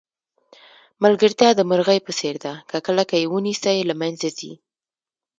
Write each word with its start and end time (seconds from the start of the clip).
ملګرتیا 1.03 1.49
د 1.55 1.61
مرغۍ 1.69 1.99
په 2.03 2.11
څېر 2.19 2.35
ده 2.43 2.53
که 2.69 2.77
کلکه 2.87 3.15
یې 3.21 3.29
ونیسئ 3.33 3.77
له 3.89 3.95
منځه 4.01 4.29
ځي. 4.37 4.53